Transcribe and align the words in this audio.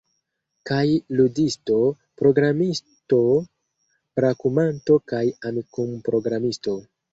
Kaj 0.69 0.79
ludisto, 1.19 1.75
programisto, 2.21 3.21
brakumanto 4.21 4.99
kaj 5.15 5.23
Amikum-programisto 5.53 6.79